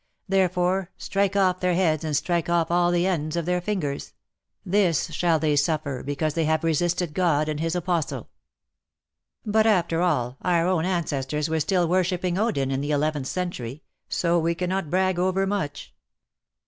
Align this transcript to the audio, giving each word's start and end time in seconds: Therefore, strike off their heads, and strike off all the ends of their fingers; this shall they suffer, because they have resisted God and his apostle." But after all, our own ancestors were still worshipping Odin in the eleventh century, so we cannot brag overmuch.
Therefore, 0.27 0.89
strike 0.97 1.35
off 1.35 1.59
their 1.59 1.75
heads, 1.75 2.03
and 2.03 2.17
strike 2.17 2.49
off 2.49 2.71
all 2.71 2.89
the 2.89 3.05
ends 3.05 3.35
of 3.35 3.45
their 3.45 3.61
fingers; 3.61 4.13
this 4.65 5.11
shall 5.13 5.37
they 5.37 5.55
suffer, 5.55 6.01
because 6.01 6.33
they 6.33 6.45
have 6.45 6.63
resisted 6.63 7.13
God 7.13 7.47
and 7.47 7.59
his 7.59 7.75
apostle." 7.75 8.31
But 9.45 9.67
after 9.67 10.01
all, 10.01 10.37
our 10.41 10.65
own 10.65 10.85
ancestors 10.85 11.49
were 11.49 11.59
still 11.59 11.87
worshipping 11.87 12.35
Odin 12.35 12.71
in 12.71 12.81
the 12.81 12.89
eleventh 12.89 13.27
century, 13.27 13.83
so 14.09 14.39
we 14.39 14.55
cannot 14.55 14.89
brag 14.89 15.19
overmuch. 15.19 15.93